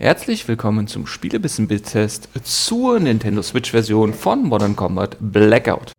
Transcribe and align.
Herzlich 0.00 0.46
willkommen 0.46 0.86
zum 0.86 1.08
Spielebissen-Test 1.08 2.28
zur 2.44 3.00
Nintendo 3.00 3.42
Switch-Version 3.42 4.14
von 4.14 4.44
Modern 4.44 4.76
Combat 4.76 5.16
Blackout. 5.18 5.90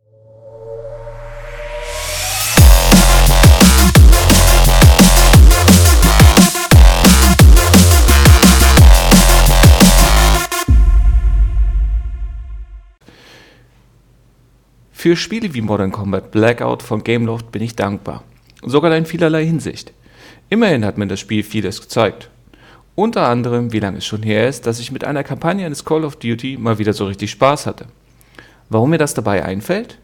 Für 14.93 15.17
Spiele 15.17 15.53
wie 15.53 15.59
Modern 15.59 15.91
Combat 15.91 16.31
Blackout 16.31 16.83
von 16.83 17.03
Gameloft 17.03 17.51
bin 17.51 17.61
ich 17.61 17.75
dankbar. 17.75 18.23
Sogar 18.61 18.95
in 18.95 19.05
vielerlei 19.05 19.45
Hinsicht. 19.45 19.91
Immerhin 20.49 20.85
hat 20.85 20.97
mir 20.97 21.07
das 21.07 21.19
Spiel 21.19 21.43
vieles 21.43 21.81
gezeigt. 21.81 22.29
Unter 22.99 23.29
anderem, 23.29 23.71
wie 23.71 23.79
lange 23.79 23.99
es 23.99 24.05
schon 24.05 24.23
her 24.23 24.49
ist, 24.49 24.65
dass 24.65 24.81
ich 24.81 24.91
mit 24.91 25.05
einer 25.05 25.23
Kampagne 25.23 25.65
eines 25.65 25.85
Call 25.85 26.03
of 26.03 26.17
Duty 26.17 26.57
mal 26.59 26.79
wieder 26.79 26.91
so 26.91 27.05
richtig 27.05 27.31
Spaß 27.31 27.65
hatte. 27.65 27.85
Warum 28.67 28.89
mir 28.89 28.97
das 28.97 29.13
dabei 29.13 29.45
einfällt? 29.45 29.97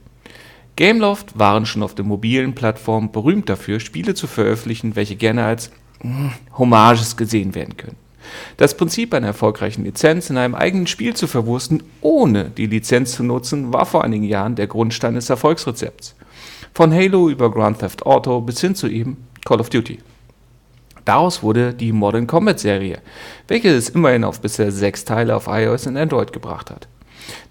Gameloft 0.77 1.37
waren 1.37 1.65
schon 1.65 1.83
auf 1.83 1.93
der 1.93 2.05
mobilen 2.05 2.55
Plattform 2.55 3.11
berühmt 3.11 3.49
dafür, 3.49 3.81
Spiele 3.81 4.13
zu 4.13 4.27
veröffentlichen, 4.27 4.95
welche 4.95 5.17
gerne 5.17 5.43
als 5.43 5.71
hm, 5.99 6.31
Hommages 6.57 7.17
gesehen 7.17 7.53
werden 7.53 7.75
können. 7.75 7.97
Das 8.55 8.77
Prinzip 8.77 9.13
einer 9.13 9.27
erfolgreichen 9.27 9.83
Lizenz 9.83 10.29
in 10.29 10.37
einem 10.37 10.55
eigenen 10.55 10.87
Spiel 10.87 11.15
zu 11.15 11.27
verwursten, 11.27 11.83
ohne 11.99 12.45
die 12.45 12.67
Lizenz 12.67 13.11
zu 13.17 13.23
nutzen, 13.23 13.73
war 13.73 13.85
vor 13.85 14.05
einigen 14.05 14.23
Jahren 14.23 14.55
der 14.55 14.67
Grundstein 14.67 15.15
des 15.15 15.29
Erfolgsrezepts. 15.29 16.15
Von 16.73 16.93
Halo 16.93 17.27
über 17.27 17.51
Grand 17.51 17.79
Theft 17.79 18.05
Auto 18.05 18.39
bis 18.39 18.61
hin 18.61 18.73
zu 18.73 18.87
eben 18.87 19.17
Call 19.43 19.59
of 19.59 19.69
Duty. 19.69 19.99
Daraus 21.05 21.43
wurde 21.43 21.73
die 21.73 21.91
Modern 21.91 22.27
Combat 22.27 22.59
Serie, 22.59 22.97
welche 23.47 23.69
es 23.69 23.89
immerhin 23.89 24.23
auf 24.23 24.41
bisher 24.41 24.71
sechs 24.71 25.05
Teile 25.05 25.35
auf 25.35 25.47
iOS 25.47 25.85
und 25.87 25.97
Android 25.97 26.33
gebracht 26.33 26.71
hat. 26.71 26.87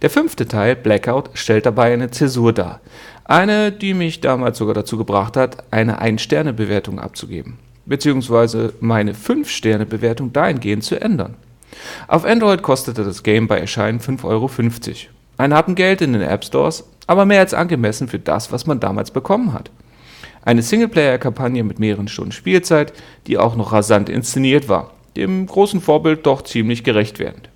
Der 0.02 0.10
fünfte 0.10 0.46
Teil, 0.46 0.76
Blackout, 0.76 1.30
stellt 1.34 1.66
dabei 1.66 1.92
eine 1.92 2.10
Zäsur 2.10 2.52
dar. 2.52 2.80
Eine, 3.24 3.72
die 3.72 3.94
mich 3.94 4.20
damals 4.20 4.58
sogar 4.58 4.74
dazu 4.74 4.98
gebracht 4.98 5.36
hat, 5.36 5.64
eine 5.72 5.98
Ein-Sterne-Bewertung 6.00 6.98
abzugeben. 6.98 7.58
Beziehungsweise 7.86 8.74
meine 8.80 9.14
5-Sterne-Bewertung 9.14 10.32
dahingehend 10.32 10.84
zu 10.84 11.00
ändern. 11.00 11.36
Auf 12.06 12.24
Android 12.24 12.62
kostete 12.62 13.04
das 13.04 13.22
Game 13.22 13.48
bei 13.48 13.58
Erscheinen 13.58 14.00
5,50 14.00 14.24
Euro. 14.24 14.50
Ein 15.36 15.54
Happen 15.54 15.74
Geld 15.74 16.00
in 16.00 16.12
den 16.12 16.22
App 16.22 16.44
Stores, 16.44 16.84
aber 17.06 17.24
mehr 17.24 17.40
als 17.40 17.54
angemessen 17.54 18.08
für 18.08 18.18
das, 18.18 18.52
was 18.52 18.66
man 18.66 18.80
damals 18.80 19.10
bekommen 19.10 19.52
hat. 19.52 19.70
Eine 20.44 20.62
Singleplayer-Kampagne 20.62 21.64
mit 21.64 21.78
mehreren 21.78 22.08
Stunden 22.08 22.32
Spielzeit, 22.32 22.92
die 23.26 23.38
auch 23.38 23.56
noch 23.56 23.72
rasant 23.72 24.08
inszeniert 24.08 24.68
war, 24.68 24.92
dem 25.16 25.46
großen 25.46 25.80
Vorbild 25.80 26.26
doch 26.26 26.42
ziemlich 26.42 26.84
gerecht 26.84 27.18
werdend. 27.18 27.48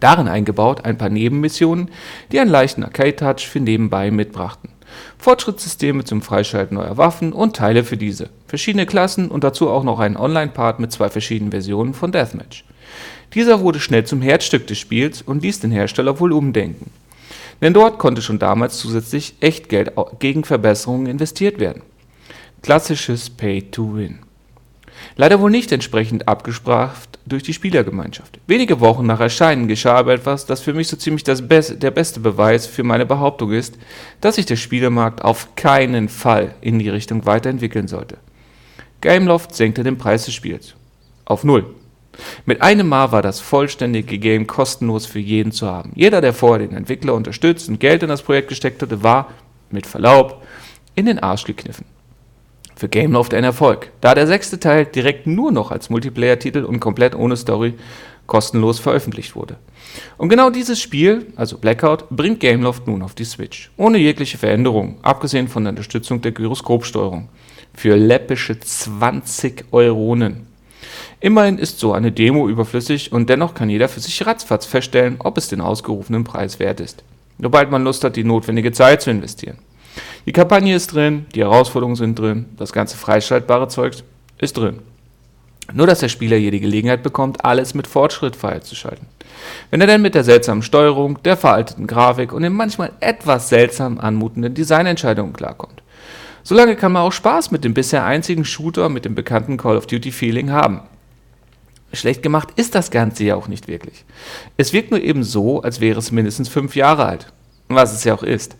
Darin 0.00 0.28
eingebaut 0.28 0.84
ein 0.84 0.96
paar 0.96 1.08
Nebenmissionen, 1.08 1.90
die 2.30 2.38
einen 2.38 2.50
leichten 2.50 2.84
Arcade-Touch 2.84 3.48
für 3.48 3.58
nebenbei 3.58 4.12
mitbrachten. 4.12 4.70
Fortschrittssysteme 5.18 6.04
zum 6.04 6.22
Freischalten 6.22 6.76
neuer 6.76 6.96
Waffen 6.96 7.32
und 7.32 7.56
Teile 7.56 7.82
für 7.82 7.96
diese, 7.96 8.30
verschiedene 8.46 8.86
Klassen 8.86 9.28
und 9.28 9.42
dazu 9.42 9.68
auch 9.68 9.82
noch 9.82 9.98
einen 9.98 10.16
Online-Part 10.16 10.78
mit 10.78 10.92
zwei 10.92 11.08
verschiedenen 11.08 11.50
Versionen 11.50 11.94
von 11.94 12.12
Deathmatch. 12.12 12.64
Dieser 13.34 13.60
wurde 13.60 13.80
schnell 13.80 14.04
zum 14.04 14.22
Herzstück 14.22 14.66
des 14.66 14.78
Spiels 14.78 15.20
und 15.20 15.42
ließ 15.42 15.60
den 15.60 15.72
Hersteller 15.72 16.20
wohl 16.20 16.32
umdenken. 16.32 16.90
Denn 17.60 17.74
dort 17.74 17.98
konnte 17.98 18.22
schon 18.22 18.38
damals 18.38 18.78
zusätzlich 18.78 19.34
Echtgeld 19.40 19.92
gegen 20.20 20.44
Verbesserungen 20.44 21.06
investiert 21.06 21.58
werden. 21.58 21.82
Klassisches 22.62 23.30
Pay-to-Win. 23.30 24.18
Leider 25.16 25.40
wohl 25.40 25.50
nicht 25.50 25.70
entsprechend 25.72 26.28
abgespracht 26.28 27.18
durch 27.24 27.42
die 27.42 27.54
Spielergemeinschaft. 27.54 28.40
Wenige 28.46 28.80
Wochen 28.80 29.06
nach 29.06 29.20
Erscheinen 29.20 29.68
geschah 29.68 29.94
aber 29.94 30.14
etwas, 30.14 30.46
das 30.46 30.60
für 30.60 30.74
mich 30.74 30.88
so 30.88 30.96
ziemlich 30.96 31.24
Be 31.24 31.60
der 31.60 31.90
beste 31.90 32.20
Beweis 32.20 32.66
für 32.66 32.82
meine 32.82 33.06
Behauptung 33.06 33.52
ist, 33.52 33.78
dass 34.20 34.36
sich 34.36 34.46
der 34.46 34.56
Spielemarkt 34.56 35.22
auf 35.22 35.54
keinen 35.54 36.08
Fall 36.08 36.54
in 36.60 36.78
die 36.78 36.88
Richtung 36.88 37.26
weiterentwickeln 37.26 37.88
sollte. 37.88 38.18
Gameloft 39.00 39.54
senkte 39.54 39.84
den 39.84 39.98
Preis 39.98 40.24
des 40.24 40.34
Spiels 40.34 40.74
auf 41.24 41.44
Null. 41.44 41.74
Mit 42.46 42.62
einem 42.62 42.88
Mal 42.88 43.12
war 43.12 43.22
das 43.22 43.38
vollständige 43.38 44.18
Game 44.18 44.48
kostenlos 44.48 45.06
für 45.06 45.20
jeden 45.20 45.52
zu 45.52 45.68
haben. 45.68 45.92
Jeder, 45.94 46.20
der 46.20 46.32
vorher 46.32 46.66
den 46.66 46.76
Entwickler 46.76 47.14
unterstützt 47.14 47.68
und 47.68 47.78
Geld 47.78 48.02
in 48.02 48.08
das 48.08 48.22
Projekt 48.22 48.48
gesteckt 48.48 48.82
hatte, 48.82 49.02
war, 49.04 49.28
mit 49.70 49.86
Verlaub, 49.86 50.42
in 50.96 51.06
den 51.06 51.20
Arsch 51.20 51.44
gekniffen. 51.44 51.84
Für 52.78 52.88
Gameloft 52.88 53.34
ein 53.34 53.42
Erfolg, 53.42 53.90
da 54.00 54.14
der 54.14 54.28
sechste 54.28 54.60
Teil 54.60 54.86
direkt 54.86 55.26
nur 55.26 55.50
noch 55.50 55.72
als 55.72 55.90
Multiplayer-Titel 55.90 56.62
und 56.62 56.78
komplett 56.78 57.16
ohne 57.16 57.36
Story 57.36 57.74
kostenlos 58.28 58.78
veröffentlicht 58.78 59.34
wurde. 59.34 59.56
Und 60.16 60.28
genau 60.28 60.50
dieses 60.50 60.80
Spiel, 60.80 61.26
also 61.34 61.58
Blackout, 61.58 62.08
bringt 62.10 62.38
Gameloft 62.38 62.86
nun 62.86 63.02
auf 63.02 63.16
die 63.16 63.24
Switch. 63.24 63.72
Ohne 63.76 63.98
jegliche 63.98 64.38
Veränderung, 64.38 64.98
abgesehen 65.02 65.48
von 65.48 65.64
der 65.64 65.72
Unterstützung 65.72 66.20
der 66.20 66.30
Gyroskopsteuerung. 66.30 67.28
Für 67.74 67.96
läppische 67.96 68.60
20 68.60 69.64
Euronen. 69.72 70.46
Immerhin 71.18 71.58
ist 71.58 71.80
so 71.80 71.94
eine 71.94 72.12
Demo 72.12 72.48
überflüssig 72.48 73.10
und 73.10 73.28
dennoch 73.28 73.54
kann 73.54 73.70
jeder 73.70 73.88
für 73.88 73.98
sich 73.98 74.24
ratzfatz 74.24 74.66
feststellen, 74.66 75.16
ob 75.18 75.36
es 75.36 75.48
den 75.48 75.60
ausgerufenen 75.60 76.22
Preis 76.22 76.60
wert 76.60 76.78
ist. 76.78 77.02
Sobald 77.40 77.72
man 77.72 77.82
Lust 77.82 78.04
hat, 78.04 78.14
die 78.14 78.22
notwendige 78.22 78.70
Zeit 78.70 79.02
zu 79.02 79.10
investieren. 79.10 79.58
Die 80.28 80.32
Kampagne 80.32 80.76
ist 80.76 80.92
drin, 80.92 81.24
die 81.34 81.40
Herausforderungen 81.40 81.96
sind 81.96 82.18
drin, 82.18 82.44
das 82.58 82.74
ganze 82.74 82.98
freischaltbare 82.98 83.68
Zeug 83.68 83.94
ist 84.36 84.58
drin. 84.58 84.80
Nur 85.72 85.86
dass 85.86 86.00
der 86.00 86.10
Spieler 86.10 86.36
hier 86.36 86.50
die 86.50 86.60
Gelegenheit 86.60 87.02
bekommt, 87.02 87.46
alles 87.46 87.72
mit 87.72 87.86
Fortschritt 87.86 88.36
freizuschalten. 88.36 89.06
Wenn 89.70 89.80
er 89.80 89.86
denn 89.86 90.02
mit 90.02 90.14
der 90.14 90.24
seltsamen 90.24 90.62
Steuerung, 90.62 91.22
der 91.22 91.38
veralteten 91.38 91.86
Grafik 91.86 92.34
und 92.34 92.42
den 92.42 92.52
manchmal 92.52 92.92
etwas 93.00 93.48
seltsam 93.48 93.98
anmutenden 93.98 94.52
Designentscheidungen 94.52 95.32
klarkommt. 95.32 95.82
Solange 96.42 96.76
kann 96.76 96.92
man 96.92 97.04
auch 97.04 97.12
Spaß 97.12 97.50
mit 97.50 97.64
dem 97.64 97.72
bisher 97.72 98.04
einzigen 98.04 98.44
Shooter 98.44 98.90
mit 98.90 99.06
dem 99.06 99.14
bekannten 99.14 99.56
Call 99.56 99.78
of 99.78 99.86
Duty 99.86 100.12
Feeling 100.12 100.50
haben. 100.50 100.82
Schlecht 101.94 102.22
gemacht 102.22 102.50
ist 102.56 102.74
das 102.74 102.90
Ganze 102.90 103.24
ja 103.24 103.34
auch 103.34 103.48
nicht 103.48 103.66
wirklich. 103.66 104.04
Es 104.58 104.74
wirkt 104.74 104.90
nur 104.90 105.00
eben 105.00 105.24
so, 105.24 105.62
als 105.62 105.80
wäre 105.80 105.98
es 105.98 106.12
mindestens 106.12 106.50
fünf 106.50 106.76
Jahre 106.76 107.06
alt. 107.06 107.32
Was 107.68 107.94
es 107.94 108.04
ja 108.04 108.12
auch 108.12 108.22
ist. 108.22 108.56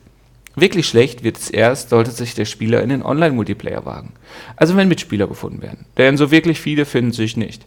Wirklich 0.61 0.87
schlecht 0.89 1.25
wird 1.25 1.37
es 1.37 1.51
erst, 1.51 1.91
sollte 1.91 2.11
sich 2.11 2.35
der 2.35 2.45
Spieler 2.45 2.83
in 2.83 2.89
den 2.89 3.03
Online-Multiplayer 3.03 3.85
wagen. 3.85 4.13
Also 4.57 4.77
wenn 4.77 4.89
Mitspieler 4.89 5.27
gefunden 5.27 5.63
werden. 5.63 5.87
Denn 5.97 6.17
so 6.17 6.31
wirklich 6.31 6.61
viele 6.61 6.85
finden 6.85 7.13
sich 7.13 7.37
nicht. 7.37 7.67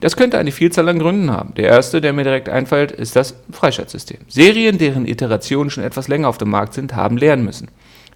Das 0.00 0.16
könnte 0.16 0.38
eine 0.38 0.52
Vielzahl 0.52 0.88
an 0.88 0.98
Gründen 0.98 1.30
haben. 1.30 1.54
Der 1.54 1.68
erste, 1.68 2.00
der 2.00 2.12
mir 2.12 2.24
direkt 2.24 2.48
einfällt, 2.48 2.92
ist 2.92 3.16
das 3.16 3.34
Freischaltsystem. 3.50 4.18
Serien, 4.28 4.76
deren 4.78 5.06
Iterationen 5.06 5.70
schon 5.70 5.84
etwas 5.84 6.08
länger 6.08 6.28
auf 6.28 6.38
dem 6.38 6.50
Markt 6.50 6.74
sind, 6.74 6.94
haben 6.94 7.16
lernen 7.16 7.44
müssen. 7.44 7.68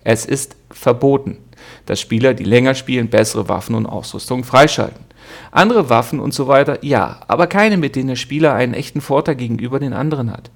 Es 0.05 0.27
ist 0.27 0.57
verboten, 0.71 1.39
dass 1.87 2.01
Spieler, 2.01 2.35
die 2.35 2.45
länger 2.45 2.75
spielen, 2.75 3.09
bessere 3.09 3.49
Waffen 3.49 3.75
und 3.75 3.87
Ausrüstung 3.87 4.45
freischalten. 4.45 5.05
Andere 5.53 5.89
Waffen 5.89 6.21
und 6.21 6.35
so 6.35 6.49
weiter, 6.49 6.79
ja, 6.85 7.21
aber 7.29 7.47
keine, 7.47 7.77
mit 7.77 7.97
denen 7.97 8.09
der 8.09 8.17
Spieler 8.17 8.55
einen 8.55 8.75
echten 8.75 9.01
Vorteil 9.01 9.37
gegenüber 9.37 9.79
den 9.79 9.93
anderen 9.93 10.33
hat. 10.33 10.51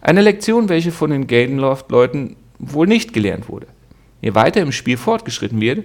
Eine 0.00 0.22
Lektion, 0.22 0.68
welche 0.68 0.92
von 0.92 1.10
den 1.10 1.26
Gadenloft-Leuten 1.26 2.36
wohl 2.72 2.86
nicht 2.86 3.12
gelernt 3.12 3.48
wurde. 3.48 3.66
Je 4.20 4.34
weiter 4.34 4.60
im 4.60 4.72
Spiel 4.72 4.96
fortgeschritten 4.96 5.60
wird, 5.60 5.84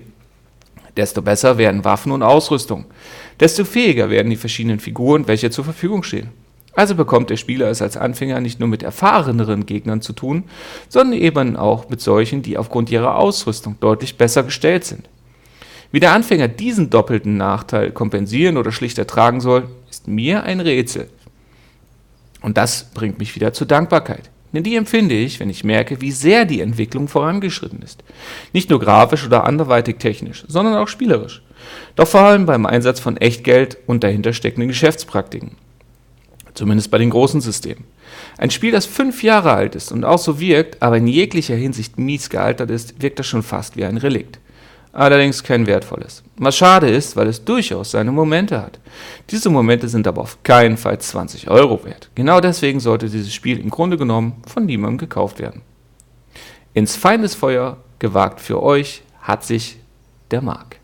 desto 0.96 1.22
besser 1.22 1.58
werden 1.58 1.86
Waffen 1.86 2.12
und 2.12 2.24
Ausrüstung, 2.24 2.86
desto 3.40 3.66
fähiger 3.66 4.10
werden 4.10 4.30
die 4.30 4.36
verschiedenen 4.36 4.80
Figuren, 4.80 5.28
welche 5.28 5.50
zur 5.50 5.66
Verfügung 5.66 6.04
stehen. 6.04 6.30
Also 6.74 6.96
bekommt 6.96 7.30
der 7.30 7.38
Spieler 7.38 7.70
es 7.70 7.82
als 7.82 7.98
Anfänger 7.98 8.40
nicht 8.40 8.60
nur 8.60 8.70
mit 8.70 8.84
erfahreneren 8.84 9.66
Gegnern 9.66 10.02
zu 10.02 10.14
tun, 10.14 10.46
sondern 10.88 11.20
eben 11.20 11.58
auch 11.58 11.90
mit 11.90 12.00
solchen, 12.00 12.42
die 12.42 12.58
aufgrund 12.58 12.90
ihrer 12.92 13.16
Ausrüstung 13.16 13.76
deutlich 13.80 14.18
besser 14.18 14.44
gestellt 14.44 14.86
sind. 14.86 15.10
Wie 15.92 16.00
der 16.00 16.14
Anfänger 16.14 16.48
diesen 16.48 16.90
doppelten 16.90 17.36
Nachteil 17.36 17.92
kompensieren 17.92 18.58
oder 18.58 18.72
schlicht 18.72 19.00
ertragen 19.00 19.42
soll, 19.42 19.68
ist 19.90 20.08
mir 20.08 20.44
ein 20.44 20.60
Rätsel. 20.60 21.10
Und 22.42 22.58
das 22.58 22.92
bringt 22.94 23.20
mich 23.20 23.36
wieder 23.36 23.54
zur 23.54 23.68
Dankbarkeit. 23.68 24.30
Denn 24.54 24.64
die 24.64 24.76
empfinde 24.76 25.16
ich, 25.16 25.40
wenn 25.40 25.50
ich 25.50 25.64
merke, 25.64 26.02
wie 26.02 26.12
sehr 26.12 26.46
die 26.46 26.62
Entwicklung 26.62 27.08
vorangeschritten 27.08 27.82
ist. 27.82 28.04
Nicht 28.52 28.70
nur 28.70 28.80
grafisch 28.80 29.26
oder 29.26 29.44
anderweitig 29.44 29.98
technisch, 29.98 30.44
sondern 30.48 30.76
auch 30.76 30.88
spielerisch. 30.88 31.44
Doch 31.96 32.08
vor 32.08 32.22
allem 32.22 32.46
beim 32.46 32.66
Einsatz 32.66 33.00
von 33.00 33.18
Echtgeld 33.18 33.78
und 33.86 34.04
dahinter 34.04 34.34
steckenden 34.34 34.70
Geschäftspraktiken. 34.70 35.52
Zumindest 36.56 36.90
bei 36.90 36.98
den 36.98 37.12
großen 37.12 37.42
Systemen. 37.42 37.84
Ein 38.38 38.50
Spiel, 38.50 38.72
das 38.72 38.86
fünf 38.86 39.22
Jahre 39.22 39.54
alt 39.54 39.76
ist 39.76 39.92
und 39.92 40.04
auch 40.04 40.18
so 40.18 40.40
wirkt, 40.40 40.82
aber 40.82 40.98
in 40.98 41.08
jeglicher 41.08 41.56
Hinsicht 41.56 42.00
mies 42.00 42.30
gealtert 42.30 42.72
ist, 42.72 43.02
wirkt 43.02 43.20
das 43.20 43.28
schon 43.28 43.44
fast 43.44 43.78
wie 43.78 43.86
ein 43.86 43.98
Relikt 43.98 44.40
allerdings 44.92 45.44
kein 45.44 45.68
wertvolles. 45.68 46.24
Was 46.38 46.58
schade 46.58 46.90
ist, 46.90 47.16
weil 47.16 47.28
es 47.28 47.44
durchaus 47.44 47.92
seine 47.92 48.12
Momente 48.12 48.62
hat. 48.62 48.80
Diese 49.30 49.50
Momente 49.50 49.88
sind 49.88 50.08
aber 50.08 50.22
auf 50.22 50.42
keinen 50.44 50.78
Fall 50.78 51.00
20 51.00 51.50
Euro 51.50 51.84
wert. 51.86 52.10
Genau 52.16 52.40
deswegen 52.40 52.80
sollte 52.80 53.10
dieses 53.10 53.34
Spiel 53.34 53.60
im 53.60 53.70
Grunde 53.70 53.98
genommen 53.98 54.42
von 54.48 54.66
niemandem 54.66 54.98
gekauft 54.98 55.40
werden. 55.40 55.62
Ins 56.74 56.96
Feindesfeuer 56.96 57.78
gewagt 58.00 58.42
für 58.42 58.62
euch 58.62 59.04
hat 59.22 59.44
sich 59.44 59.78
der 60.32 60.42
Mark. 60.42 60.79